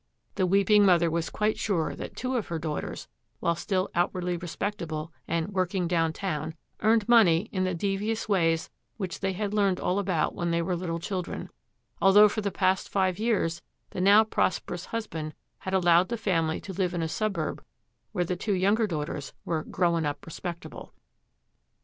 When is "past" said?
12.49-12.89